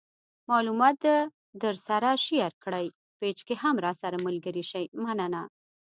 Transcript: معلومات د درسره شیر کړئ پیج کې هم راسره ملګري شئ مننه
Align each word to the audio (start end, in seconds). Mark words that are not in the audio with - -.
معلومات 0.51 0.95
د 1.05 1.07
درسره 1.63 2.09
شیر 2.25 2.51
کړئ 2.63 2.87
پیج 3.19 3.37
کې 3.47 3.55
هم 3.63 3.75
راسره 3.85 4.17
ملګري 4.25 4.63
شئ 4.71 4.85
مننه 5.03 5.41